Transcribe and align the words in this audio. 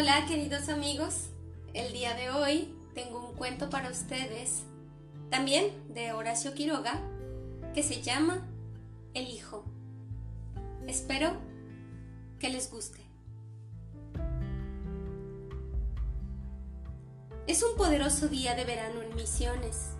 Hola 0.00 0.26
queridos 0.28 0.68
amigos, 0.68 1.30
el 1.74 1.92
día 1.92 2.14
de 2.14 2.30
hoy 2.30 2.72
tengo 2.94 3.18
un 3.18 3.34
cuento 3.34 3.68
para 3.68 3.90
ustedes, 3.90 4.62
también 5.28 5.72
de 5.92 6.12
Horacio 6.12 6.54
Quiroga, 6.54 7.00
que 7.74 7.82
se 7.82 8.00
llama 8.00 8.46
El 9.12 9.26
Hijo. 9.26 9.64
Espero 10.86 11.32
que 12.38 12.48
les 12.48 12.70
guste. 12.70 13.00
Es 17.48 17.64
un 17.64 17.76
poderoso 17.76 18.28
día 18.28 18.54
de 18.54 18.64
verano 18.64 19.02
en 19.02 19.16
Misiones, 19.16 19.94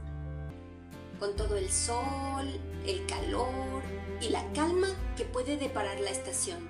con 1.18 1.34
todo 1.34 1.56
el 1.56 1.72
sol, 1.72 2.46
el 2.86 3.04
calor 3.06 3.82
y 4.20 4.28
la 4.28 4.44
calma 4.52 4.86
que 5.16 5.24
puede 5.24 5.56
deparar 5.56 5.98
la 5.98 6.10
estación. 6.10 6.68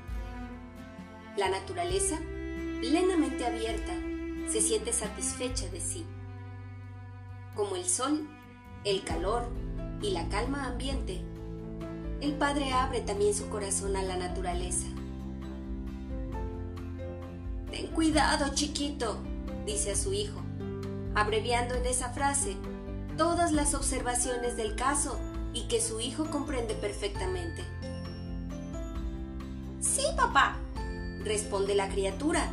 La 1.36 1.50
naturaleza 1.50 2.18
plenamente 2.80 3.44
abierta, 3.46 3.92
se 4.48 4.60
siente 4.60 4.92
satisfecha 4.92 5.68
de 5.68 5.80
sí. 5.80 6.04
Como 7.54 7.76
el 7.76 7.84
sol, 7.84 8.28
el 8.84 9.02
calor 9.02 9.48
y 10.00 10.10
la 10.10 10.28
calma 10.28 10.66
ambiente, 10.66 11.20
el 12.20 12.32
Padre 12.34 12.72
abre 12.72 13.00
también 13.00 13.34
su 13.34 13.48
corazón 13.48 13.96
a 13.96 14.02
la 14.02 14.16
naturaleza. 14.16 14.86
Ten 17.70 17.88
cuidado, 17.88 18.54
chiquito, 18.54 19.18
dice 19.66 19.92
a 19.92 19.96
su 19.96 20.12
hijo, 20.12 20.40
abreviando 21.14 21.74
en 21.74 21.86
esa 21.86 22.10
frase 22.10 22.56
todas 23.16 23.52
las 23.52 23.74
observaciones 23.74 24.56
del 24.56 24.74
caso 24.74 25.18
y 25.52 25.68
que 25.68 25.80
su 25.80 26.00
hijo 26.00 26.30
comprende 26.30 26.74
perfectamente. 26.74 27.64
Sí, 29.80 30.02
papá, 30.16 30.56
responde 31.24 31.74
la 31.74 31.88
criatura, 31.88 32.48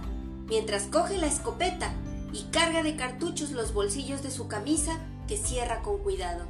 mientras 0.48 0.84
coge 0.84 1.18
la 1.18 1.28
escopeta 1.28 1.94
y 2.32 2.44
carga 2.52 2.84
de 2.84 2.96
cartuchos 2.96 3.52
los 3.52 3.74
bolsillos 3.74 4.24
de 4.24 4.32
su 4.32 4.48
camisa 4.48 5.00
que 5.28 5.38
cierra 5.38 5.82
con 5.82 6.00
cuidado. 6.00 6.46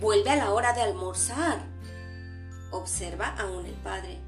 Vuelve 0.00 0.30
a 0.30 0.36
la 0.36 0.52
hora 0.52 0.72
de 0.72 0.82
almorzar, 0.82 1.64
observa 2.70 3.28
aún 3.38 3.66
el 3.66 3.74
padre. 3.74 4.18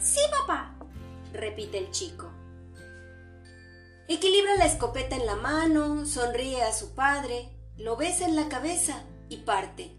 Sí, 0.00 0.20
papá, 0.30 0.74
repite 1.32 1.78
el 1.78 1.90
chico. 1.90 2.30
Equilibra 4.08 4.56
la 4.56 4.66
escopeta 4.66 5.16
en 5.16 5.26
la 5.26 5.36
mano, 5.36 6.06
sonríe 6.06 6.62
a 6.62 6.72
su 6.72 6.94
padre, 6.94 7.50
lo 7.76 7.96
besa 7.96 8.26
en 8.26 8.36
la 8.36 8.48
cabeza 8.48 9.04
y 9.28 9.38
parte. 9.38 9.96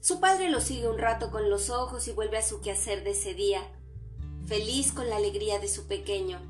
Su 0.00 0.18
padre 0.18 0.50
lo 0.50 0.60
sigue 0.60 0.88
un 0.88 0.98
rato 0.98 1.30
con 1.30 1.50
los 1.50 1.68
ojos 1.68 2.08
y 2.08 2.12
vuelve 2.12 2.38
a 2.38 2.42
su 2.42 2.60
quehacer 2.62 3.04
de 3.04 3.10
ese 3.10 3.34
día, 3.34 3.60
feliz 4.50 4.90
con 4.90 5.08
la 5.08 5.16
alegría 5.16 5.60
de 5.60 5.68
su 5.68 5.86
pequeño. 5.86 6.40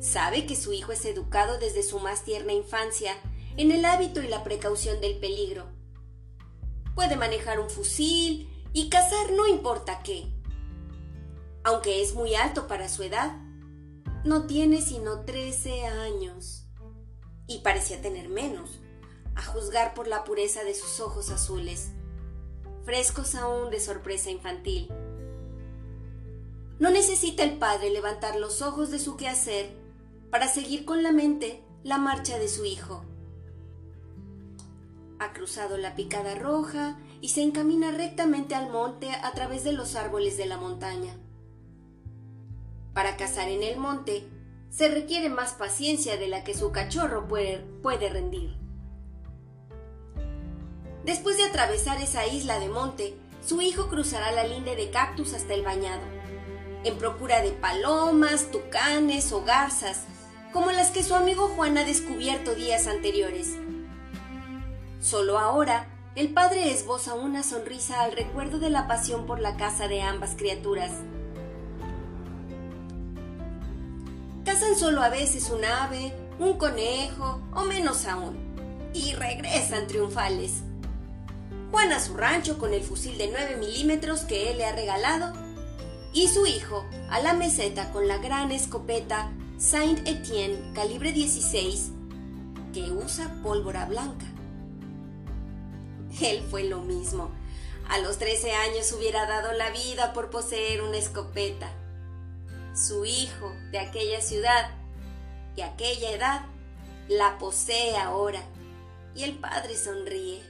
Sabe 0.00 0.44
que 0.44 0.54
su 0.54 0.74
hijo 0.74 0.92
es 0.92 1.06
educado 1.06 1.58
desde 1.58 1.82
su 1.82 1.98
más 1.98 2.24
tierna 2.24 2.52
infancia 2.52 3.14
en 3.56 3.72
el 3.72 3.86
hábito 3.86 4.20
y 4.20 4.28
la 4.28 4.44
precaución 4.44 5.00
del 5.00 5.16
peligro. 5.18 5.64
Puede 6.94 7.16
manejar 7.16 7.58
un 7.58 7.70
fusil 7.70 8.50
y 8.74 8.90
cazar 8.90 9.32
no 9.32 9.48
importa 9.48 10.02
qué. 10.02 10.26
Aunque 11.64 12.02
es 12.02 12.14
muy 12.14 12.34
alto 12.34 12.66
para 12.66 12.90
su 12.90 13.02
edad, 13.02 13.34
no 14.22 14.46
tiene 14.46 14.82
sino 14.82 15.24
13 15.24 15.86
años. 15.86 16.66
Y 17.46 17.60
parecía 17.60 18.02
tener 18.02 18.28
menos, 18.28 18.80
a 19.36 19.42
juzgar 19.42 19.94
por 19.94 20.06
la 20.06 20.22
pureza 20.22 20.64
de 20.64 20.74
sus 20.74 21.00
ojos 21.00 21.30
azules, 21.30 21.92
frescos 22.84 23.34
aún 23.36 23.70
de 23.70 23.80
sorpresa 23.80 24.30
infantil. 24.30 24.92
No 26.78 26.90
necesita 26.90 27.42
el 27.42 27.56
padre 27.56 27.90
levantar 27.90 28.36
los 28.36 28.60
ojos 28.60 28.90
de 28.90 28.98
su 28.98 29.16
quehacer 29.16 29.74
para 30.30 30.46
seguir 30.46 30.84
con 30.84 31.02
la 31.02 31.10
mente 31.10 31.62
la 31.82 31.96
marcha 31.96 32.38
de 32.38 32.48
su 32.48 32.66
hijo. 32.66 33.02
Ha 35.18 35.32
cruzado 35.32 35.78
la 35.78 35.94
picada 35.94 36.34
roja 36.34 36.98
y 37.22 37.30
se 37.30 37.42
encamina 37.42 37.92
rectamente 37.92 38.54
al 38.54 38.68
monte 38.70 39.10
a 39.10 39.32
través 39.32 39.64
de 39.64 39.72
los 39.72 39.96
árboles 39.96 40.36
de 40.36 40.44
la 40.44 40.58
montaña. 40.58 41.16
Para 42.92 43.16
cazar 43.16 43.48
en 43.48 43.62
el 43.62 43.78
monte 43.78 44.28
se 44.68 44.88
requiere 44.88 45.30
más 45.30 45.54
paciencia 45.54 46.18
de 46.18 46.28
la 46.28 46.44
que 46.44 46.52
su 46.52 46.72
cachorro 46.72 47.26
puede, 47.26 47.64
rendir. 48.10 48.54
Después 51.06 51.38
de 51.38 51.44
atravesar 51.44 52.02
esa 52.02 52.26
isla 52.26 52.58
de 52.58 52.68
monte, 52.68 53.14
su 53.42 53.62
hijo 53.62 53.88
cruzará 53.88 54.32
la 54.32 54.44
linde 54.44 54.76
de 54.76 54.90
cactus 54.90 55.32
hasta 55.32 55.54
el 55.54 55.62
bañado 55.62 56.15
en 56.86 56.98
procura 56.98 57.42
de 57.42 57.50
palomas, 57.50 58.50
tucanes 58.50 59.32
o 59.32 59.42
garzas, 59.42 60.02
como 60.52 60.70
las 60.70 60.90
que 60.90 61.02
su 61.02 61.14
amigo 61.14 61.48
Juan 61.48 61.76
ha 61.78 61.84
descubierto 61.84 62.54
días 62.54 62.86
anteriores. 62.86 63.56
Solo 65.00 65.38
ahora, 65.38 65.88
el 66.14 66.32
padre 66.32 66.70
esboza 66.70 67.14
una 67.14 67.42
sonrisa 67.42 68.02
al 68.02 68.12
recuerdo 68.12 68.58
de 68.58 68.70
la 68.70 68.86
pasión 68.86 69.26
por 69.26 69.40
la 69.40 69.56
caza 69.56 69.88
de 69.88 70.02
ambas 70.02 70.34
criaturas. 70.36 70.92
Cazan 74.44 74.76
solo 74.76 75.02
a 75.02 75.08
veces 75.08 75.50
un 75.50 75.64
ave, 75.64 76.14
un 76.38 76.56
conejo 76.56 77.42
o 77.52 77.64
menos 77.64 78.06
aún, 78.06 78.38
y 78.94 79.12
regresan 79.12 79.88
triunfales. 79.88 80.62
Juan 81.72 81.92
a 81.92 82.00
su 82.00 82.14
rancho 82.16 82.58
con 82.58 82.72
el 82.72 82.82
fusil 82.82 83.18
de 83.18 83.28
9 83.28 83.56
milímetros 83.56 84.20
que 84.20 84.50
él 84.50 84.58
le 84.58 84.66
ha 84.66 84.72
regalado 84.72 85.45
y 86.16 86.28
su 86.28 86.46
hijo 86.46 86.86
a 87.10 87.20
la 87.20 87.34
meseta 87.34 87.92
con 87.92 88.08
la 88.08 88.16
gran 88.16 88.50
escopeta 88.50 89.30
Saint 89.58 90.08
Etienne 90.08 90.72
calibre 90.72 91.12
16 91.12 91.90
que 92.72 92.90
usa 92.90 93.36
pólvora 93.42 93.84
blanca. 93.84 94.24
Él 96.22 96.42
fue 96.50 96.64
lo 96.64 96.80
mismo. 96.80 97.30
A 97.90 97.98
los 97.98 98.16
13 98.16 98.50
años 98.52 98.90
hubiera 98.92 99.26
dado 99.26 99.52
la 99.52 99.68
vida 99.68 100.14
por 100.14 100.30
poseer 100.30 100.80
una 100.80 100.96
escopeta. 100.96 101.70
Su 102.74 103.04
hijo 103.04 103.52
de 103.70 103.78
aquella 103.78 104.22
ciudad, 104.22 104.70
de 105.54 105.64
aquella 105.64 106.12
edad, 106.12 106.46
la 107.08 107.36
posee 107.36 107.94
ahora 107.98 108.40
y 109.14 109.24
el 109.24 109.36
padre 109.38 109.76
sonríe. 109.76 110.42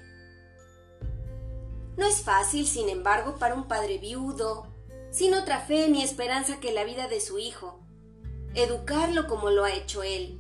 No 1.97 2.07
es 2.07 2.23
fácil, 2.23 2.69
sin 2.69 2.89
embargo, 2.89 3.35
para 3.41 3.57
un 3.57 3.67
padre 3.67 3.99
viudo, 3.99 4.66
sin 5.17 5.33
otra 5.33 5.61
fe 5.61 5.89
ni 5.89 6.03
esperanza 6.03 6.61
que 6.61 6.75
la 6.75 6.85
vida 6.85 7.09
de 7.09 7.23
su 7.23 7.39
hijo. 7.39 7.81
Educarlo 8.55 9.27
como 9.27 9.49
lo 9.49 9.65
ha 9.65 9.73
hecho 9.73 10.03
él. 10.03 10.39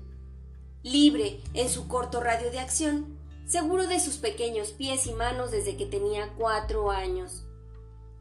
Libre 0.82 1.41
en 1.54 1.70
su 1.70 1.88
corto 1.88 2.20
radio 2.20 2.50
de 2.50 2.59
acción, 2.59 3.19
seguro 3.47 3.86
de 3.86 4.00
sus 4.00 4.19
pequeños 4.19 4.72
pies 4.72 5.06
y 5.06 5.15
manos 5.15 5.50
desde 5.50 5.78
que 5.78 5.86
tenía 5.86 6.34
cuatro 6.36 6.91
años. 6.91 7.47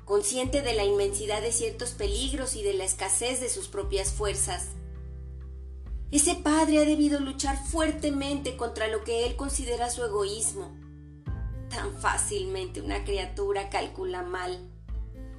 Consciente 0.05 0.61
de 0.61 0.73
la 0.73 0.85
inmensidad 0.85 1.41
de 1.41 1.51
ciertos 1.51 1.91
peligros 1.91 2.55
y 2.55 2.63
de 2.63 2.73
la 2.73 2.85
escasez 2.85 3.41
de 3.41 3.49
sus 3.49 3.67
propias 3.67 4.13
fuerzas. 4.13 4.69
Ese 6.09 6.35
padre 6.35 6.77
ha 6.77 6.85
debido 6.85 7.19
luchar 7.19 7.61
fuertemente 7.67 8.55
contra 8.55 8.87
lo 8.87 9.03
que 9.03 9.25
él 9.25 9.35
considera 9.35 9.89
su 9.89 10.05
egoísmo. 10.05 10.73
Tan 11.69 11.93
fácilmente 11.97 12.79
una 12.79 13.03
criatura 13.03 13.69
calcula 13.69 14.21
mal 14.23 14.71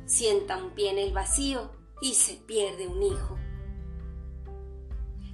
sienta 0.06 0.56
un 0.56 0.70
pie 0.70 0.90
en 0.90 0.98
el 0.98 1.12
vacío 1.12 1.70
y 2.00 2.14
se 2.14 2.34
pierde 2.34 2.86
un 2.86 3.02
hijo. 3.02 3.36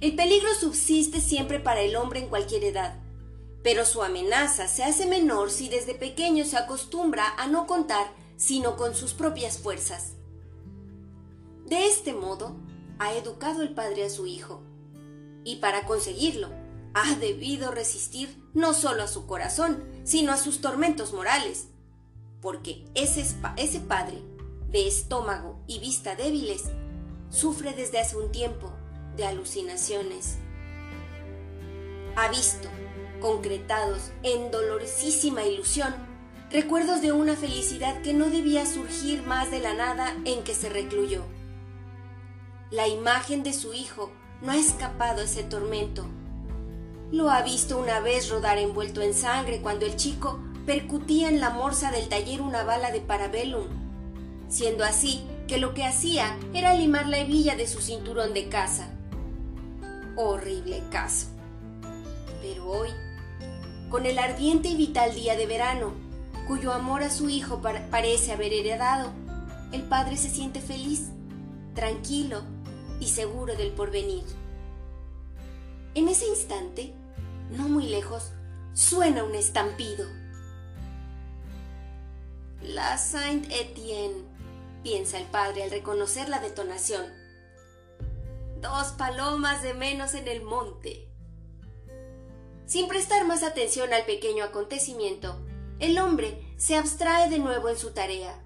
El 0.01 0.15
peligro 0.15 0.53
subsiste 0.59 1.21
siempre 1.21 1.59
para 1.59 1.81
el 1.81 1.95
hombre 1.95 2.19
en 2.19 2.27
cualquier 2.27 2.65
edad, 2.65 2.99
pero 3.63 3.85
su 3.85 4.03
amenaza 4.03 4.67
se 4.67 4.83
hace 4.83 5.05
menor 5.05 5.49
si 5.49 5.69
desde 5.69 5.93
pequeño 5.93 6.43
se 6.43 6.57
acostumbra 6.57 7.33
a 7.37 7.47
no 7.47 7.65
contar 7.67 8.11
sino 8.35 8.75
con 8.75 8.95
sus 8.95 9.13
propias 9.13 9.59
fuerzas. 9.59 10.15
De 11.65 11.87
este 11.87 12.13
modo, 12.13 12.57
ha 12.99 13.13
educado 13.13 13.61
el 13.61 13.73
padre 13.73 14.03
a 14.03 14.09
su 14.09 14.27
hijo, 14.27 14.61
y 15.45 15.57
para 15.57 15.85
conseguirlo, 15.85 16.49
ha 16.93 17.15
debido 17.15 17.71
resistir 17.71 18.43
no 18.53 18.73
solo 18.73 19.03
a 19.03 19.07
su 19.07 19.25
corazón, 19.25 19.83
sino 20.03 20.33
a 20.33 20.37
sus 20.37 20.59
tormentos 20.59 21.13
morales, 21.13 21.69
porque 22.41 22.83
ese, 22.95 23.25
ese 23.55 23.79
padre 23.79 24.21
de 24.73 24.87
estómago 24.87 25.59
y 25.67 25.77
vista 25.77 26.15
débiles, 26.15 26.63
sufre 27.29 27.73
desde 27.73 27.99
hace 27.99 28.17
un 28.17 28.31
tiempo 28.31 28.73
de 29.15 29.25
alucinaciones. 29.25 30.37
Ha 32.15 32.27
visto, 32.29 32.67
concretados 33.21 34.11
en 34.23 34.49
dolorosísima 34.49 35.43
ilusión, 35.43 35.93
recuerdos 36.49 37.01
de 37.01 37.11
una 37.11 37.35
felicidad 37.35 38.01
que 38.01 38.13
no 38.13 38.31
debía 38.31 38.65
surgir 38.65 39.21
más 39.21 39.51
de 39.51 39.59
la 39.59 39.75
nada 39.75 40.17
en 40.25 40.43
que 40.43 40.55
se 40.55 40.69
recluyó. 40.69 41.21
La 42.71 42.87
imagen 42.87 43.43
de 43.43 43.53
su 43.53 43.73
hijo 43.73 44.11
no 44.41 44.53
ha 44.53 44.57
escapado 44.57 45.21
ese 45.21 45.43
tormento. 45.43 46.07
Lo 47.11 47.29
ha 47.29 47.43
visto 47.43 47.77
una 47.77 47.99
vez 47.99 48.27
rodar 48.29 48.57
envuelto 48.57 49.03
en 49.03 49.13
sangre 49.13 49.61
cuando 49.61 49.85
el 49.85 49.97
chico 49.97 50.39
percutía 50.65 51.29
en 51.29 51.39
la 51.39 51.51
morsa 51.51 51.91
del 51.91 52.09
taller 52.09 52.41
una 52.41 52.63
bala 52.63 52.89
de 52.89 53.01
parabellum 53.01 53.82
siendo 54.53 54.83
así 54.83 55.23
que 55.47 55.57
lo 55.57 55.73
que 55.73 55.83
hacía 55.83 56.37
era 56.53 56.75
limar 56.75 57.07
la 57.07 57.17
hebilla 57.17 57.55
de 57.55 57.65
su 57.65 57.81
cinturón 57.81 58.35
de 58.35 58.49
caza. 58.49 58.87
Horrible 60.15 60.83
caso. 60.91 61.27
Pero 62.39 62.69
hoy, 62.69 62.89
con 63.89 64.05
el 64.05 64.19
ardiente 64.19 64.69
y 64.69 64.75
vital 64.75 65.15
día 65.15 65.35
de 65.35 65.47
verano, 65.47 65.93
cuyo 66.47 66.71
amor 66.71 67.01
a 67.01 67.09
su 67.09 67.29
hijo 67.29 67.61
parece 67.89 68.31
haber 68.31 68.53
heredado, 68.53 69.11
el 69.71 69.81
padre 69.81 70.17
se 70.17 70.29
siente 70.29 70.61
feliz, 70.61 71.09
tranquilo 71.73 72.43
y 72.99 73.07
seguro 73.07 73.55
del 73.55 73.71
porvenir. 73.71 74.23
En 75.95 76.07
ese 76.09 76.27
instante, 76.27 76.93
no 77.49 77.67
muy 77.69 77.87
lejos, 77.87 78.33
suena 78.73 79.23
un 79.23 79.33
estampido. 79.33 80.05
La 82.61 82.97
Saint 82.97 83.51
Etienne, 83.51 84.32
piensa 84.83 85.17
el 85.17 85.25
padre 85.25 85.63
al 85.63 85.71
reconocer 85.71 86.29
la 86.29 86.39
detonación. 86.39 87.05
Dos 88.61 88.89
palomas 88.91 89.63
de 89.63 89.73
menos 89.73 90.13
en 90.13 90.27
el 90.27 90.43
monte. 90.43 91.09
Sin 92.65 92.87
prestar 92.87 93.25
más 93.25 93.43
atención 93.43 93.93
al 93.93 94.05
pequeño 94.05 94.43
acontecimiento, 94.43 95.39
el 95.79 95.97
hombre 95.97 96.53
se 96.57 96.75
abstrae 96.75 97.29
de 97.29 97.39
nuevo 97.39 97.69
en 97.69 97.77
su 97.77 97.91
tarea. 97.91 98.43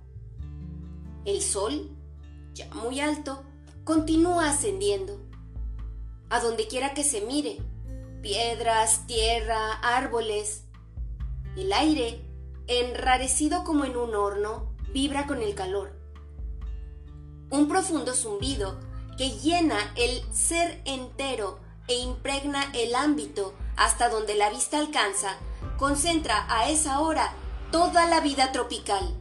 El 1.26 1.42
sol, 1.42 1.92
ya 2.54 2.68
muy 2.74 3.00
alto, 3.00 3.44
continúa 3.84 4.50
ascendiendo. 4.50 5.20
A 6.30 6.40
donde 6.40 6.68
quiera 6.68 6.94
que 6.94 7.04
se 7.04 7.22
mire, 7.22 7.58
piedras, 8.22 9.06
tierra, 9.08 9.74
árboles. 9.74 10.66
El 11.56 11.74
aire, 11.74 12.22
enrarecido 12.68 13.64
como 13.64 13.86
en 13.86 13.96
un 13.98 14.16
horno, 14.16 14.76
vibra 14.92 15.28
con 15.28 15.42
el 15.42 15.56
calor. 15.56 15.97
Un 17.50 17.68
profundo 17.68 18.14
zumbido 18.14 18.78
que 19.18 19.32
llena 19.32 19.94
el 19.96 20.22
ser 20.34 20.82
entero 20.86 21.60
e 21.88 21.96
impregna 21.96 22.72
el 22.74 22.94
ámbito 22.94 23.54
hasta 23.78 24.10
donde 24.10 24.36
la 24.36 24.50
vista 24.50 24.80
alcanza, 24.80 25.38
concentra 25.78 26.46
a 26.50 26.70
esa 26.70 27.00
hora 27.00 27.34
toda 27.72 28.06
la 28.08 28.20
vida 28.20 28.52
tropical. 28.52 29.20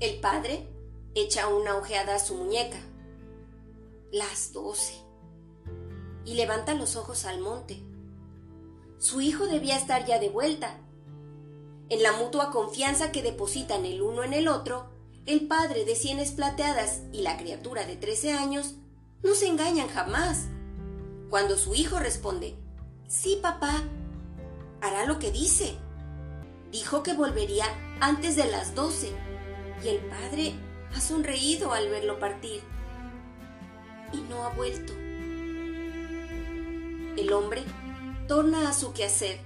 El 0.00 0.20
padre 0.20 0.68
echa 1.14 1.48
una 1.48 1.76
ojeada 1.76 2.16
a 2.16 2.18
su 2.18 2.34
muñeca. 2.34 2.78
Las 4.12 4.52
doce 4.52 4.94
y 6.24 6.34
levanta 6.34 6.74
los 6.74 6.96
ojos 6.96 7.24
al 7.24 7.40
monte. 7.40 7.82
Su 8.98 9.20
hijo 9.20 9.46
debía 9.46 9.76
estar 9.76 10.04
ya 10.04 10.18
de 10.18 10.28
vuelta. 10.28 10.78
En 11.88 12.02
la 12.02 12.12
mutua 12.12 12.50
confianza 12.50 13.12
que 13.12 13.22
depositan 13.22 13.86
el 13.86 14.02
uno 14.02 14.24
en 14.24 14.32
el 14.32 14.48
otro, 14.48 14.95
el 15.26 15.48
padre 15.48 15.84
de 15.84 15.96
sienes 15.96 16.30
plateadas 16.30 17.02
y 17.12 17.22
la 17.22 17.36
criatura 17.36 17.84
de 17.84 17.96
trece 17.96 18.32
años 18.32 18.74
no 19.24 19.34
se 19.34 19.48
engañan 19.48 19.88
jamás. 19.88 20.46
Cuando 21.30 21.58
su 21.58 21.74
hijo 21.74 21.98
responde, 21.98 22.56
Sí, 23.08 23.38
papá, 23.42 23.82
hará 24.80 25.04
lo 25.04 25.18
que 25.18 25.32
dice. 25.32 25.76
Dijo 26.70 27.02
que 27.02 27.14
volvería 27.14 27.66
antes 28.00 28.36
de 28.36 28.46
las 28.46 28.74
doce, 28.74 29.10
y 29.84 29.88
el 29.88 29.98
padre 29.98 30.54
ha 30.94 31.00
sonreído 31.00 31.72
al 31.72 31.88
verlo 31.88 32.18
partir. 32.18 32.62
Y 34.12 34.18
no 34.28 34.44
ha 34.44 34.50
vuelto. 34.50 34.92
El 37.16 37.32
hombre 37.32 37.64
torna 38.28 38.68
a 38.68 38.72
su 38.72 38.92
quehacer, 38.92 39.40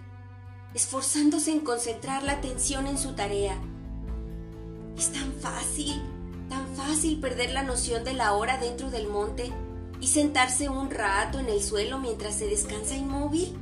esforzándose 0.75 1.53
en 1.53 1.61
concentrar 1.61 2.23
la 2.23 2.33
atención 2.33 2.87
en 2.87 2.99
su 2.99 3.15
tarea. 3.15 3.59
Es 5.01 5.13
tan 5.13 5.33
fácil, 5.33 6.03
tan 6.51 6.67
fácil 6.77 7.21
perder 7.21 7.53
la 7.53 7.63
noción 7.63 8.05
de 8.05 8.13
la 8.13 8.35
hora 8.35 8.59
dentro 8.59 8.91
del 8.91 9.09
monte 9.09 9.51
y 9.99 10.09
sentarse 10.09 10.69
un 10.69 10.91
rato 10.91 11.39
en 11.39 11.49
el 11.49 11.63
suelo 11.63 11.99
mientras 11.99 12.35
se 12.35 12.47
descansa 12.47 12.97
inmóvil. 12.97 13.57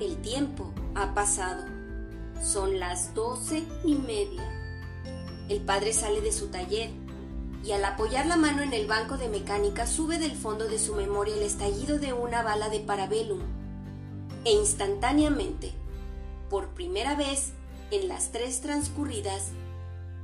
El 0.00 0.16
tiempo 0.22 0.74
ha 0.96 1.14
pasado. 1.14 1.62
Son 2.42 2.80
las 2.80 3.14
doce 3.14 3.62
y 3.84 3.94
media. 3.94 4.42
El 5.48 5.60
padre 5.60 5.92
sale 5.92 6.20
de 6.20 6.32
su 6.32 6.48
taller 6.48 6.90
y 7.62 7.70
al 7.70 7.84
apoyar 7.84 8.26
la 8.26 8.36
mano 8.36 8.62
en 8.62 8.72
el 8.72 8.88
banco 8.88 9.18
de 9.18 9.28
mecánica 9.28 9.86
sube 9.86 10.18
del 10.18 10.34
fondo 10.34 10.66
de 10.66 10.80
su 10.80 10.96
memoria 10.96 11.36
el 11.36 11.42
estallido 11.42 12.00
de 12.00 12.12
una 12.12 12.42
bala 12.42 12.70
de 12.70 12.80
parabellum. 12.80 13.42
E 14.44 14.50
instantáneamente, 14.50 15.70
por 16.50 16.70
primera 16.70 17.14
vez 17.14 17.52
en 17.90 18.08
las 18.08 18.32
tres 18.32 18.60
transcurridas, 18.60 19.50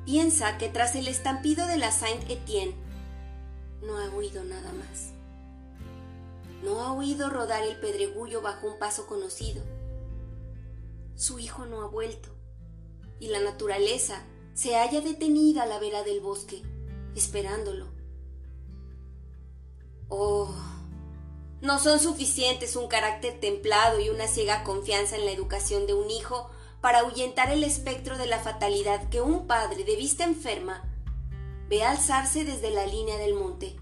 piensa 0.05 0.59
que 0.59 0.69
tras 0.69 0.95
el 0.97 1.09
estampido 1.09 1.67
de 1.67 1.79
la 1.79 1.93
Saint 1.93 2.29
Etienne, 2.31 2.75
no 3.83 3.99
ha 3.99 4.09
oído 4.15 4.45
nada 4.45 4.73
más. 4.73 5.13
No 6.63 6.83
ha 6.83 6.93
oído 6.93 7.29
rodar 7.29 7.65
el 7.65 7.77
pedregullo 7.77 8.41
bajo 8.41 8.69
un 8.69 8.79
paso 8.79 9.07
conocido. 9.07 9.63
Su 11.15 11.39
hijo 11.39 11.67
no 11.67 11.83
ha 11.83 11.89
vuelto, 11.89 12.31
y 13.19 13.29
la 13.29 13.41
naturaleza 13.41 14.25
se 14.55 14.75
halla 14.75 15.01
detenida 15.01 15.65
a 15.65 15.67
la 15.67 15.79
vera 15.79 16.03
del 16.03 16.21
bosque 16.21 16.63
esperándolo. 17.15 17.87
Oh, 20.09 20.55
no 21.61 21.79
son 21.79 22.01
suficientes 22.01 22.77
un 22.77 22.89
carácter 22.89 23.39
templado 23.41 24.01
y 24.01 24.09
una 24.09 24.27
ciega 24.27 24.65
confianza 24.65 25.17
en 25.17 25.25
la 25.25 25.33
educación 25.33 25.87
de 25.87 25.95
un 25.95 26.11
hijo 26.11 26.51
para 26.83 26.99
ahuyentar 26.99 27.51
el 27.51 27.65
espectro 27.65 28.19
de 28.19 28.27
la 28.27 28.41
fatalidad 28.41 29.09
que 29.09 29.23
un 29.23 29.47
padre 29.47 29.85
de 29.85 29.97
vista 29.97 30.25
enferma 30.25 30.83
ve 31.71 31.85
alzarse 31.85 32.45
desde 32.45 32.71
la 32.71 32.85
línea 32.85 33.17
del 33.17 33.35
monte. 33.35 33.77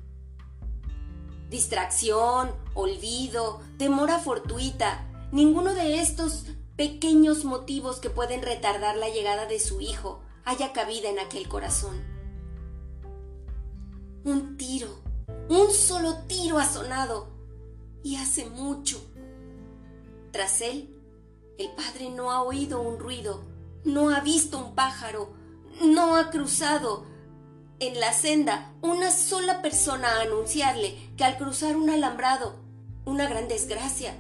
Distracción, 1.48 2.54
olvido, 2.74 3.60
temor 3.78 4.10
a 4.10 4.18
fortuita, 4.18 5.08
ninguno 5.32 5.74
de 5.74 5.98
estos 5.98 6.44
pequeños 6.76 7.44
motivos 7.44 7.96
que 7.96 8.10
pueden 8.10 8.42
retardar 8.42 8.96
la 8.96 9.08
llegada 9.08 9.46
de 9.46 9.58
su 9.58 9.80
hijo 9.80 10.20
haya 10.44 10.72
cabida 10.72 11.08
en 11.08 11.18
aquel 11.18 11.48
corazón. 11.48 12.04
Un 14.24 14.58
tiro, 14.58 15.00
un 15.48 15.70
solo 15.70 16.18
tiro 16.28 16.58
ha 16.58 16.66
sonado, 16.66 17.28
y 18.02 18.16
hace 18.16 18.44
mucho. 18.44 19.02
Tras 20.32 20.60
él, 20.60 20.99
el 21.60 21.68
padre 21.72 22.08
no 22.08 22.30
ha 22.30 22.42
oído 22.42 22.80
un 22.80 22.98
ruido, 22.98 23.44
no 23.84 24.08
ha 24.08 24.20
visto 24.20 24.58
un 24.58 24.74
pájaro, 24.74 25.34
no 25.82 26.16
ha 26.16 26.30
cruzado 26.30 27.04
en 27.80 28.00
la 28.00 28.14
senda 28.14 28.72
una 28.80 29.10
sola 29.10 29.60
persona 29.60 30.08
a 30.08 30.22
anunciarle 30.22 30.96
que 31.18 31.24
al 31.24 31.36
cruzar 31.36 31.76
un 31.76 31.90
alambrado, 31.90 32.56
una 33.04 33.28
gran 33.28 33.46
desgracia. 33.46 34.14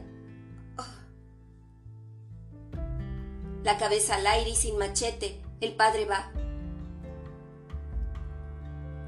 Ah. 0.76 1.06
La 3.64 3.78
cabeza 3.78 4.16
al 4.16 4.26
aire 4.26 4.50
y 4.50 4.56
sin 4.56 4.76
machete, 4.76 5.40
el 5.62 5.74
padre 5.74 6.04
va, 6.04 6.30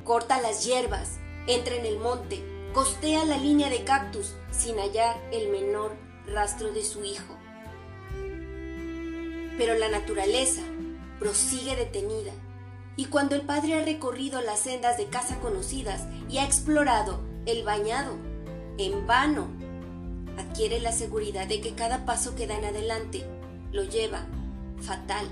corta 0.05 0.41
las 0.41 0.65
hierbas, 0.65 1.19
entra 1.47 1.75
en 1.75 1.85
el 1.85 1.99
monte, 1.99 2.43
costea 2.73 3.27
la 3.27 3.37
línea 3.37 3.69
de 3.69 3.85
cactus 3.85 4.33
sin 4.51 4.79
hallar 4.79 5.21
el 5.33 5.51
menor 5.51 5.95
rastro 6.27 6.73
de 6.73 6.83
su 6.83 7.05
hijo. 7.05 7.42
Pero 9.63 9.79
la 9.79 9.89
naturaleza 9.89 10.61
prosigue 11.21 11.77
detenida, 11.77 12.33
y 12.97 13.05
cuando 13.05 13.37
el 13.37 13.43
padre 13.43 13.75
ha 13.75 13.85
recorrido 13.85 14.41
las 14.41 14.59
sendas 14.59 14.97
de 14.97 15.07
casa 15.07 15.39
conocidas 15.39 16.09
y 16.29 16.39
ha 16.39 16.45
explorado 16.45 17.21
el 17.47 17.63
bañado, 17.63 18.17
en 18.77 19.07
vano, 19.07 19.47
adquiere 20.37 20.81
la 20.81 20.91
seguridad 20.91 21.47
de 21.47 21.61
que 21.61 21.77
cada 21.77 22.05
paso 22.05 22.35
que 22.35 22.49
da 22.49 22.59
en 22.59 22.65
adelante 22.65 23.25
lo 23.71 23.85
lleva, 23.85 24.27
fatal 24.81 25.29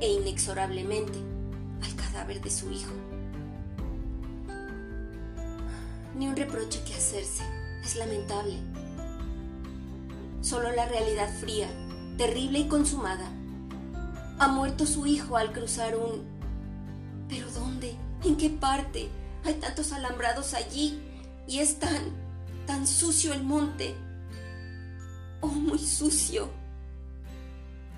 e 0.00 0.12
inexorablemente, 0.12 1.18
al 1.82 1.96
cadáver 1.96 2.40
de 2.40 2.50
su 2.50 2.70
hijo 2.70 2.92
ni 6.14 6.28
un 6.28 6.36
reproche 6.36 6.82
que 6.84 6.94
hacerse. 6.94 7.42
Es 7.84 7.96
lamentable. 7.96 8.54
Solo 10.40 10.70
la 10.70 10.86
realidad 10.86 11.28
fría, 11.40 11.68
terrible 12.16 12.60
y 12.60 12.68
consumada. 12.68 13.30
Ha 14.38 14.48
muerto 14.48 14.86
su 14.86 15.06
hijo 15.06 15.36
al 15.36 15.52
cruzar 15.52 15.96
un... 15.96 16.24
¿Pero 17.28 17.50
dónde? 17.50 17.96
¿En 18.24 18.36
qué 18.36 18.50
parte? 18.50 19.08
Hay 19.44 19.54
tantos 19.54 19.92
alambrados 19.92 20.54
allí 20.54 21.02
y 21.46 21.60
es 21.60 21.78
tan... 21.78 22.12
tan 22.66 22.86
sucio 22.86 23.32
el 23.32 23.42
monte. 23.42 23.94
Oh, 25.40 25.48
muy 25.48 25.78
sucio. 25.78 26.50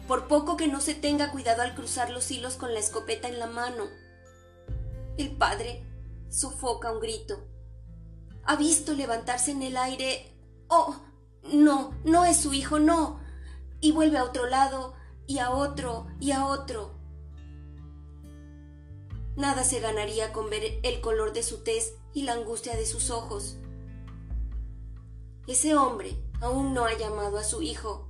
Por 0.07 0.29
poco 0.29 0.57
que 0.57 0.69
no 0.69 0.81
se 0.81 0.95
tenga 0.95 1.31
cuidado 1.31 1.63
al 1.63 1.75
cruzar 1.75 2.11
los 2.11 2.31
hilos 2.31 2.55
con 2.55 2.73
la 2.73 2.81
escopeta 2.81 3.29
en 3.29 3.39
la 3.39 3.47
mano. 3.47 3.85
El 5.17 5.31
padre 5.33 5.85
sofoca 6.29 6.93
un 6.93 7.01
grito 7.01 7.49
ha 8.49 8.57
visto 8.57 8.95
levantarse 8.95 9.51
en 9.51 9.63
el 9.63 9.77
aire. 9.77 10.35
Oh, 10.69 10.97
no, 11.53 11.93
no 12.05 12.25
es 12.25 12.39
su 12.39 12.55
hijo, 12.55 12.79
no. 12.79 13.21
Y 13.79 13.93
vuelve 13.93 14.17
a 14.17 14.25
otro 14.25 14.47
lado, 14.47 14.95
y 15.29 15.39
a 15.39 15.51
otro, 15.51 16.07
y 16.19 16.33
a 16.33 16.47
otro. 16.47 16.97
nada 19.37 19.63
se 19.63 19.79
ganaría 19.79 20.33
con 20.33 20.51
ver 20.51 20.81
el 20.83 21.01
color 21.01 21.33
de 21.33 21.45
su 21.45 21.63
tez 21.63 21.95
y 22.13 22.23
la 22.23 22.33
angustia 22.33 22.75
de 22.77 22.87
sus 22.87 23.11
ojos. 23.11 23.57
Ese 25.47 25.77
hombre 25.77 26.17
aún 26.41 26.75
no 26.75 26.87
ha 26.87 26.97
llamado 26.97 27.39
a 27.39 27.45
su 27.45 27.63
hijo. 27.63 28.09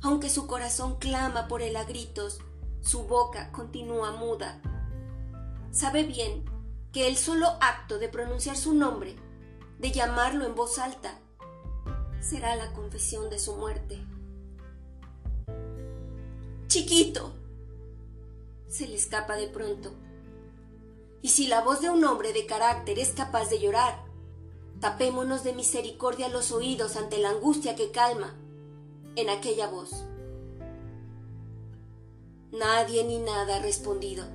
Aunque 0.00 0.30
su 0.30 0.46
corazón 0.46 0.96
clama 0.98 1.48
por 1.48 1.60
él 1.60 1.76
a 1.76 1.84
gritos, 1.84 2.38
su 2.80 3.02
boca 3.02 3.52
continúa 3.52 4.12
muda. 4.12 4.62
Sabe 5.70 6.04
bien 6.04 6.44
que 6.92 7.08
el 7.08 7.16
solo 7.16 7.48
acto 7.60 7.98
de 7.98 8.08
pronunciar 8.08 8.56
su 8.56 8.72
nombre, 8.72 9.16
de 9.78 9.90
llamarlo 9.90 10.46
en 10.46 10.54
voz 10.54 10.78
alta, 10.78 11.18
será 12.20 12.56
la 12.56 12.72
confesión 12.72 13.28
de 13.28 13.38
su 13.38 13.56
muerte. 13.56 14.06
Chiquito. 16.68 17.32
Se 18.68 18.86
le 18.86 18.96
escapa 18.96 19.36
de 19.36 19.48
pronto. 19.48 19.94
Y 21.22 21.30
si 21.30 21.46
la 21.46 21.62
voz 21.62 21.80
de 21.80 21.88
un 21.88 22.04
hombre 22.04 22.34
de 22.34 22.44
carácter 22.44 22.98
es 22.98 23.12
capaz 23.12 23.48
de 23.48 23.58
llorar, 23.58 24.04
tapémonos 24.78 25.44
de 25.44 25.54
misericordia 25.54 26.28
los 26.28 26.52
oídos 26.52 26.96
ante 26.96 27.16
la 27.16 27.30
angustia 27.30 27.74
que 27.74 27.90
calma 27.90 28.36
en 29.16 29.30
aquella 29.30 29.66
voz. 29.68 30.04
Nadie 32.52 33.02
ni 33.02 33.16
nada 33.16 33.56
ha 33.56 33.62
respondido. 33.62 34.26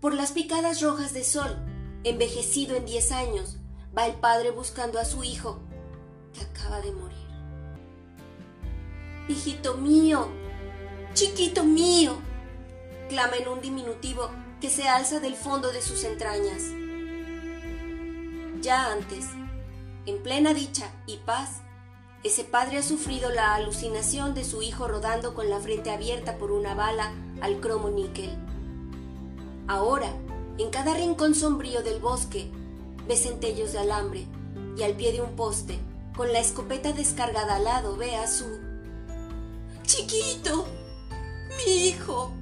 Por 0.00 0.14
las 0.14 0.32
picadas 0.32 0.80
rojas 0.80 1.12
de 1.12 1.24
sol, 1.24 1.58
envejecido 2.04 2.74
en 2.74 2.86
diez 2.86 3.12
años, 3.12 3.58
va 3.96 4.06
el 4.06 4.14
padre 4.14 4.50
buscando 4.50 4.98
a 4.98 5.04
su 5.04 5.24
hijo, 5.24 5.60
que 6.32 6.40
acaba 6.40 6.80
de 6.80 6.92
morir. 6.92 7.26
Hijito 9.28 9.76
mío, 9.76 10.28
chiquito 11.16 11.64
mío, 11.64 12.14
clama 13.08 13.36
en 13.36 13.48
un 13.48 13.62
diminutivo 13.62 14.28
que 14.60 14.68
se 14.68 14.86
alza 14.86 15.18
del 15.18 15.34
fondo 15.34 15.72
de 15.72 15.80
sus 15.80 16.04
entrañas. 16.04 16.64
Ya 18.60 18.92
antes, 18.92 19.24
en 20.04 20.22
plena 20.22 20.52
dicha 20.52 20.92
y 21.06 21.16
paz, 21.16 21.62
ese 22.22 22.44
padre 22.44 22.76
ha 22.76 22.82
sufrido 22.82 23.30
la 23.30 23.54
alucinación 23.54 24.34
de 24.34 24.44
su 24.44 24.60
hijo 24.60 24.88
rodando 24.88 25.34
con 25.34 25.48
la 25.48 25.58
frente 25.58 25.90
abierta 25.90 26.36
por 26.36 26.52
una 26.52 26.74
bala 26.74 27.14
al 27.40 27.60
cromo 27.60 27.88
níquel. 27.88 28.36
Ahora, 29.68 30.12
en 30.58 30.68
cada 30.68 30.92
rincón 30.92 31.34
sombrío 31.34 31.82
del 31.82 31.98
bosque, 31.98 32.50
ve 33.08 33.16
centellos 33.16 33.72
de 33.72 33.78
alambre 33.78 34.26
y 34.76 34.82
al 34.82 34.92
pie 34.92 35.12
de 35.12 35.22
un 35.22 35.34
poste, 35.34 35.78
con 36.14 36.30
la 36.30 36.40
escopeta 36.40 36.92
descargada 36.92 37.56
al 37.56 37.64
lado, 37.64 37.96
ve 37.96 38.16
a 38.16 38.26
su... 38.28 38.44
Chiquito, 39.84 40.66
mi 41.56 41.88
hijo. 41.88 42.32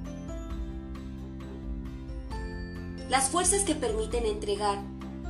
Las 3.09 3.29
fuerzas 3.29 3.63
que 3.63 3.75
permiten 3.75 4.25
entregar 4.25 4.79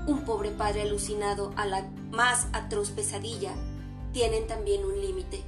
un 0.08 0.24
pobre 0.24 0.51
padre 0.51 0.84
alucinado 0.84 1.54
a 1.58 1.65
la 1.65 1.84
más 2.12 2.48
atroz 2.54 2.92
pesadilla 2.92 3.54
tienen 4.13 4.48
también 4.48 4.86
un 4.86 5.00
límite. 5.01 5.44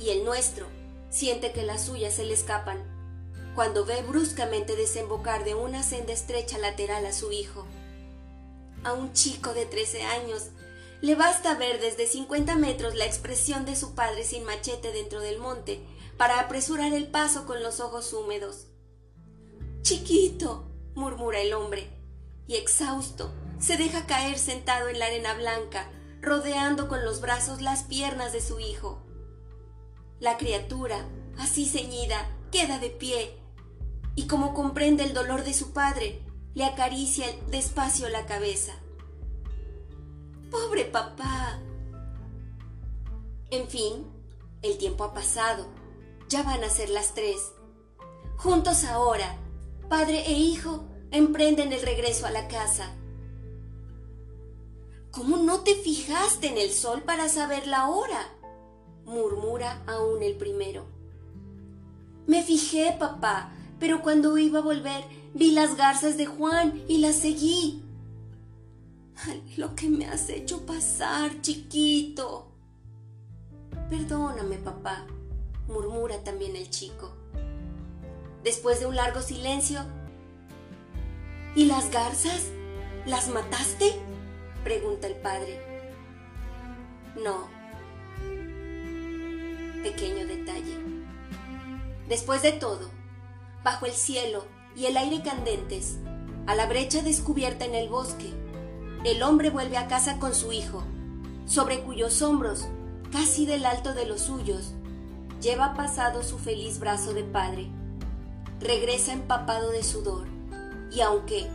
Y 0.00 0.10
el 0.10 0.24
nuestro 0.24 0.66
siente 1.10 1.52
que 1.52 1.62
las 1.62 1.84
suyas 1.84 2.14
se 2.14 2.24
le 2.24 2.34
escapan 2.34 2.78
cuando 3.54 3.86
ve 3.86 4.02
bruscamente 4.02 4.76
desembocar 4.76 5.44
de 5.44 5.54
una 5.54 5.82
senda 5.82 6.12
estrecha 6.12 6.58
lateral 6.58 7.06
a 7.06 7.12
su 7.12 7.32
hijo. 7.32 7.64
A 8.84 8.92
un 8.92 9.12
chico 9.12 9.54
de 9.54 9.64
13 9.66 10.02
años 10.02 10.48
le 11.00 11.14
basta 11.14 11.54
ver 11.54 11.80
desde 11.80 12.06
50 12.06 12.56
metros 12.56 12.94
la 12.94 13.06
expresión 13.06 13.64
de 13.64 13.76
su 13.76 13.94
padre 13.94 14.24
sin 14.24 14.44
machete 14.44 14.92
dentro 14.92 15.20
del 15.20 15.38
monte 15.38 15.80
para 16.16 16.40
apresurar 16.40 16.92
el 16.92 17.08
paso 17.08 17.46
con 17.46 17.62
los 17.62 17.80
ojos 17.80 18.12
húmedos. 18.12 18.66
Chiquito, 19.82 20.64
murmura 20.94 21.40
el 21.40 21.52
hombre, 21.52 21.90
y 22.46 22.56
exhausto 22.56 23.32
se 23.58 23.76
deja 23.76 24.06
caer 24.06 24.38
sentado 24.38 24.88
en 24.88 24.98
la 24.98 25.06
arena 25.06 25.34
blanca, 25.34 25.90
rodeando 26.20 26.88
con 26.88 27.04
los 27.04 27.20
brazos 27.20 27.62
las 27.62 27.84
piernas 27.84 28.32
de 28.32 28.40
su 28.40 28.60
hijo. 28.60 29.02
La 30.18 30.38
criatura, 30.38 31.06
así 31.38 31.66
ceñida, 31.66 32.28
queda 32.50 32.78
de 32.78 32.90
pie, 32.90 33.38
y 34.14 34.26
como 34.26 34.54
comprende 34.54 35.04
el 35.04 35.12
dolor 35.12 35.44
de 35.44 35.52
su 35.52 35.72
padre, 35.72 36.22
le 36.54 36.64
acaricia 36.64 37.26
despacio 37.50 38.08
la 38.08 38.24
cabeza. 38.24 38.74
Pobre 40.50 40.86
papá. 40.86 41.60
En 43.50 43.68
fin, 43.68 44.06
el 44.62 44.78
tiempo 44.78 45.04
ha 45.04 45.12
pasado. 45.12 45.66
Ya 46.28 46.42
van 46.42 46.64
a 46.64 46.70
ser 46.70 46.90
las 46.90 47.14
tres. 47.14 47.52
Juntos 48.36 48.84
ahora, 48.84 49.36
padre 49.88 50.26
e 50.26 50.32
hijo, 50.32 50.84
emprenden 51.10 51.72
el 51.72 51.82
regreso 51.82 52.26
a 52.26 52.30
la 52.30 52.48
casa. 52.48 52.92
¿Cómo 55.10 55.38
no 55.38 55.60
te 55.60 55.74
fijaste 55.74 56.48
en 56.48 56.58
el 56.58 56.72
sol 56.72 57.02
para 57.02 57.28
saber 57.28 57.66
la 57.66 57.88
hora? 57.88 58.32
murmura 59.06 59.82
aún 59.86 60.22
el 60.22 60.36
primero. 60.36 60.84
Me 62.26 62.42
fijé, 62.42 62.94
papá, 62.98 63.52
pero 63.78 64.02
cuando 64.02 64.36
iba 64.36 64.58
a 64.58 64.62
volver 64.62 65.04
vi 65.32 65.52
las 65.52 65.76
garzas 65.76 66.16
de 66.16 66.26
Juan 66.26 66.82
y 66.88 66.98
las 66.98 67.16
seguí. 67.16 67.82
lo 69.56 69.74
que 69.74 69.88
me 69.88 70.06
has 70.06 70.28
hecho 70.28 70.66
pasar, 70.66 71.40
chiquito. 71.40 72.48
Perdóname, 73.88 74.56
papá, 74.58 75.06
murmura 75.68 76.22
también 76.22 76.56
el 76.56 76.70
chico. 76.70 77.14
Después 78.42 78.80
de 78.80 78.86
un 78.86 78.96
largo 78.96 79.22
silencio, 79.22 79.80
¿y 81.54 81.64
las 81.64 81.90
garzas? 81.90 82.48
¿Las 83.06 83.28
mataste? 83.28 83.92
pregunta 84.64 85.06
el 85.06 85.16
padre. 85.16 85.60
No. 87.22 87.48
Pequeño 89.82 90.26
detalle. 90.26 90.76
Después 92.08 92.42
de 92.42 92.52
todo, 92.52 92.90
bajo 93.64 93.86
el 93.86 93.92
cielo 93.92 94.44
y 94.76 94.86
el 94.86 94.96
aire 94.96 95.22
candentes, 95.22 95.98
a 96.46 96.54
la 96.54 96.66
brecha 96.66 97.02
descubierta 97.02 97.64
en 97.64 97.74
el 97.74 97.88
bosque, 97.88 98.32
el 99.04 99.22
hombre 99.22 99.50
vuelve 99.50 99.76
a 99.76 99.88
casa 99.88 100.18
con 100.18 100.34
su 100.34 100.52
hijo, 100.52 100.84
sobre 101.46 101.82
cuyos 101.82 102.22
hombros, 102.22 102.66
casi 103.10 103.46
del 103.46 103.66
alto 103.66 103.94
de 103.94 104.06
los 104.06 104.22
suyos, 104.22 104.74
lleva 105.40 105.74
pasado 105.74 106.22
su 106.22 106.38
feliz 106.38 106.78
brazo 106.78 107.12
de 107.12 107.24
padre. 107.24 107.68
Regresa 108.60 109.12
empapado 109.12 109.70
de 109.70 109.82
sudor, 109.82 110.26
y 110.90 111.00
aunque, 111.00 111.46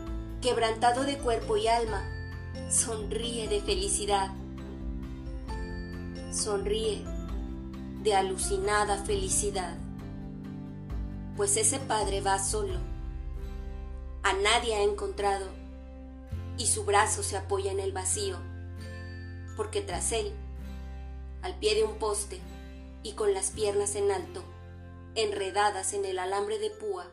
quebrantado 0.42 1.04
de 1.04 1.18
cuerpo 1.18 1.58
y 1.58 1.68
alma, 1.68 2.04
sonríe 2.70 3.48
de 3.48 3.62
felicidad. 3.62 4.30
Sonríe 6.32 7.04
de 8.04 8.16
alucinada 8.16 8.98
felicidad. 8.98 9.78
Pues 11.36 11.58
ese 11.58 11.80
padre 11.80 12.22
va 12.22 12.40
solo. 12.40 12.80
A 14.24 14.34
nadie 14.34 14.76
ha 14.76 14.84
encontrado 14.84 15.48
y 16.58 16.68
su 16.68 16.86
brazo 16.86 17.24
se 17.24 17.38
apoya 17.38 17.72
en 17.72 17.80
el 17.80 17.92
vacío, 17.92 18.38
porque 19.58 19.82
tras 19.82 20.12
él, 20.12 20.32
al 21.42 21.58
pie 21.58 21.74
de 21.74 21.84
un 21.84 21.96
poste 21.96 22.40
y 23.04 23.14
con 23.14 23.34
las 23.34 23.52
piernas 23.52 23.96
en 23.96 24.12
alto, 24.12 24.44
enredadas 25.16 25.94
en 25.94 26.06
el 26.06 26.20
alambre 26.20 26.60
de 26.60 26.70
púa, 26.70 27.08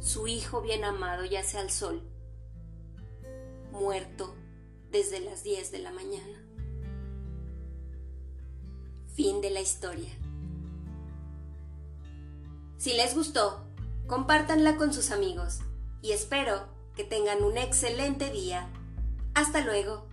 su 0.00 0.26
hijo 0.26 0.60
bien 0.60 0.84
amado 0.84 1.24
yace 1.24 1.58
al 1.58 1.70
sol, 1.70 2.02
muerto 3.70 4.34
desde 4.90 5.20
las 5.20 5.42
10 5.42 5.72
de 5.72 5.78
la 5.78 5.92
mañana. 5.92 6.42
Fin 9.14 9.40
de 9.40 9.50
la 9.50 9.60
historia. 9.60 10.10
Si 12.78 12.94
les 12.94 13.14
gustó, 13.14 13.64
compártanla 14.06 14.76
con 14.76 14.92
sus 14.92 15.10
amigos 15.10 15.60
y 16.02 16.12
espero 16.12 16.66
que 16.96 17.04
tengan 17.04 17.42
un 17.44 17.56
excelente 17.56 18.30
día. 18.30 18.68
Hasta 19.34 19.60
luego. 19.60 20.11